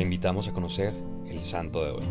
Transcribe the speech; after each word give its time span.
invitamos 0.00 0.48
a 0.48 0.52
conocer 0.52 0.94
el 1.28 1.42
santo 1.42 1.84
de 1.84 1.90
hoy. 1.92 2.04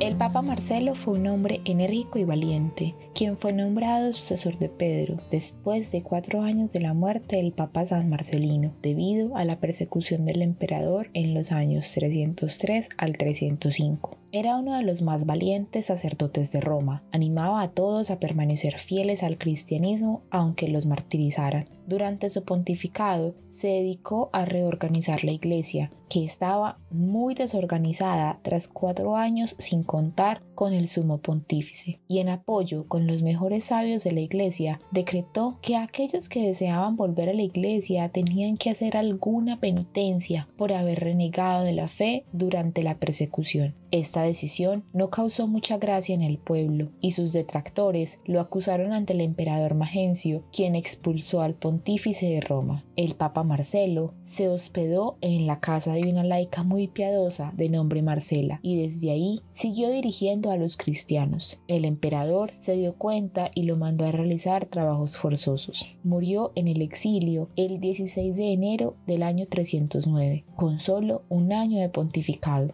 El 0.00 0.16
Papa 0.16 0.42
Marcelo 0.42 0.94
fue 0.94 1.18
un 1.18 1.26
hombre 1.26 1.60
enérgico 1.64 2.18
y 2.18 2.24
valiente, 2.24 2.94
quien 3.14 3.36
fue 3.36 3.52
nombrado 3.52 4.12
sucesor 4.12 4.56
de 4.58 4.68
Pedro 4.68 5.18
después 5.30 5.90
de 5.90 6.02
cuatro 6.02 6.40
años 6.42 6.72
de 6.72 6.80
la 6.80 6.94
muerte 6.94 7.36
del 7.36 7.52
Papa 7.52 7.84
San 7.84 8.08
Marcelino, 8.08 8.72
debido 8.80 9.36
a 9.36 9.44
la 9.44 9.58
persecución 9.58 10.24
del 10.24 10.40
emperador 10.40 11.10
en 11.14 11.34
los 11.34 11.52
años 11.52 11.90
303 11.92 12.88
al 12.96 13.16
305. 13.18 14.16
Era 14.30 14.56
uno 14.56 14.76
de 14.76 14.82
los 14.82 15.00
más 15.00 15.24
valientes 15.24 15.86
sacerdotes 15.86 16.52
de 16.52 16.60
Roma. 16.60 17.02
Animaba 17.12 17.62
a 17.62 17.70
todos 17.70 18.10
a 18.10 18.18
permanecer 18.18 18.78
fieles 18.78 19.22
al 19.22 19.38
cristianismo 19.38 20.20
aunque 20.30 20.68
los 20.68 20.84
martirizaran. 20.84 21.66
Durante 21.86 22.28
su 22.28 22.44
pontificado 22.44 23.34
se 23.48 23.68
dedicó 23.68 24.28
a 24.34 24.44
reorganizar 24.44 25.24
la 25.24 25.32
iglesia, 25.32 25.90
que 26.10 26.22
estaba 26.22 26.78
muy 26.90 27.34
desorganizada 27.34 28.38
tras 28.42 28.68
cuatro 28.68 29.16
años 29.16 29.56
sin 29.58 29.84
contar 29.84 30.42
con 30.54 30.74
el 30.74 30.88
sumo 30.88 31.18
pontífice, 31.18 32.00
y 32.06 32.18
en 32.18 32.28
apoyo 32.28 32.86
con 32.88 33.06
los 33.06 33.22
mejores 33.22 33.64
sabios 33.64 34.04
de 34.04 34.12
la 34.12 34.20
iglesia, 34.20 34.80
decretó 34.90 35.56
que 35.62 35.76
aquellos 35.76 36.28
que 36.28 36.46
deseaban 36.46 36.96
volver 36.96 37.30
a 37.30 37.34
la 37.34 37.42
iglesia 37.42 38.10
tenían 38.10 38.58
que 38.58 38.68
hacer 38.68 38.96
alguna 38.96 39.58
penitencia 39.58 40.46
por 40.58 40.74
haber 40.74 41.00
renegado 41.00 41.64
de 41.64 41.72
la 41.72 41.88
fe 41.88 42.24
durante 42.32 42.82
la 42.82 42.96
persecución. 42.96 43.74
Esta 43.90 44.22
decisión 44.22 44.84
no 44.92 45.08
causó 45.08 45.46
mucha 45.46 45.78
gracia 45.78 46.14
en 46.14 46.20
el 46.20 46.36
pueblo, 46.36 46.90
y 47.00 47.12
sus 47.12 47.32
detractores 47.32 48.18
lo 48.26 48.40
acusaron 48.40 48.92
ante 48.92 49.14
el 49.14 49.22
emperador 49.22 49.74
Magencio, 49.74 50.42
quien 50.52 50.74
expulsó 50.74 51.40
al 51.40 51.54
pontífice 51.54 52.26
de 52.26 52.42
Roma. 52.42 52.84
El 52.96 53.14
papa 53.14 53.44
Marcelo 53.44 54.12
se 54.24 54.50
hospedó 54.50 55.16
en 55.22 55.46
la 55.46 55.60
casa 55.60 55.94
de 55.94 56.02
una 56.02 56.22
laica 56.22 56.64
muy 56.64 56.88
piadosa 56.88 57.52
de 57.56 57.70
nombre 57.70 58.02
Marcela, 58.02 58.60
y 58.62 58.76
desde 58.76 59.10
ahí 59.10 59.40
siguió 59.52 59.88
dirigiendo 59.90 60.50
a 60.50 60.58
los 60.58 60.76
cristianos. 60.76 61.58
El 61.66 61.86
emperador 61.86 62.52
se 62.58 62.76
dio 62.76 62.94
cuenta 62.94 63.50
y 63.54 63.62
lo 63.62 63.76
mandó 63.78 64.04
a 64.04 64.12
realizar 64.12 64.66
trabajos 64.66 65.16
forzosos. 65.16 65.86
Murió 66.04 66.52
en 66.56 66.68
el 66.68 66.82
exilio 66.82 67.48
el 67.56 67.80
16 67.80 68.36
de 68.36 68.52
enero 68.52 68.96
del 69.06 69.22
año 69.22 69.46
309, 69.46 70.44
con 70.56 70.78
solo 70.78 71.22
un 71.30 71.54
año 71.54 71.80
de 71.80 71.88
pontificado 71.88 72.72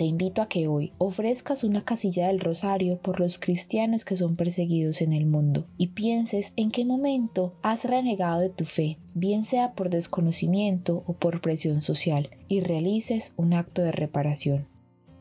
te 0.00 0.06
invito 0.06 0.40
a 0.40 0.48
que 0.48 0.66
hoy 0.66 0.94
ofrezcas 0.96 1.62
una 1.62 1.84
casilla 1.84 2.28
del 2.28 2.40
rosario 2.40 2.96
por 2.96 3.20
los 3.20 3.38
cristianos 3.38 4.06
que 4.06 4.16
son 4.16 4.34
perseguidos 4.34 5.02
en 5.02 5.12
el 5.12 5.26
mundo 5.26 5.66
y 5.76 5.88
pienses 5.88 6.54
en 6.56 6.70
qué 6.70 6.86
momento 6.86 7.52
has 7.60 7.84
renegado 7.84 8.40
de 8.40 8.48
tu 8.48 8.64
fe, 8.64 8.96
bien 9.12 9.44
sea 9.44 9.72
por 9.72 9.90
desconocimiento 9.90 11.02
o 11.06 11.12
por 11.12 11.42
presión 11.42 11.82
social, 11.82 12.30
y 12.48 12.60
realices 12.60 13.34
un 13.36 13.52
acto 13.52 13.82
de 13.82 13.92
reparación. 13.92 14.66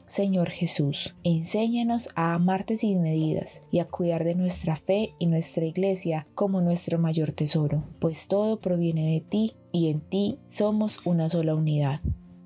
Señor 0.07 0.49
Jesús, 0.49 1.13
enséñanos 1.25 2.07
a 2.15 2.33
amarte 2.33 2.77
sin 2.77 3.01
medidas 3.01 3.61
y 3.71 3.79
a 3.79 3.85
cuidar 3.85 4.23
de 4.23 4.35
nuestra 4.35 4.77
fe 4.77 5.13
y 5.19 5.25
nuestra 5.25 5.65
iglesia 5.65 6.25
como 6.35 6.61
nuestro 6.61 6.99
mayor 6.99 7.33
tesoro, 7.33 7.83
pues 7.99 8.29
todo 8.29 8.61
proviene 8.61 9.11
de 9.11 9.19
ti 9.19 9.55
y 9.73 9.89
en 9.89 9.99
ti 9.99 10.37
somos 10.47 11.05
una 11.05 11.29
sola 11.29 11.53
unidad. 11.53 11.99